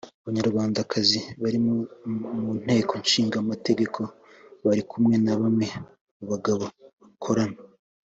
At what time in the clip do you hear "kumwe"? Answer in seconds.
4.89-5.15